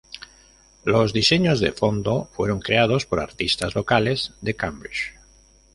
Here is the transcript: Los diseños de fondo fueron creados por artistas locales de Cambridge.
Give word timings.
Los 0.83 1.13
diseños 1.13 1.59
de 1.59 1.73
fondo 1.73 2.25
fueron 2.31 2.59
creados 2.59 3.05
por 3.05 3.19
artistas 3.19 3.75
locales 3.75 4.33
de 4.41 4.55
Cambridge. 4.55 5.13